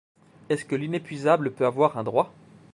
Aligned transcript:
Est-ce 0.49 0.65
que 0.65 0.73
l’inépuisable 0.75 1.53
peut 1.53 1.67
avoir 1.67 1.95
un 1.95 2.03
droit? 2.03 2.33